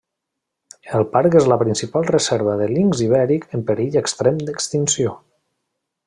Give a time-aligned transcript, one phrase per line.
[0.99, 5.13] El parc és la principal reserva del linx ibèric en perill extrem d’extinció.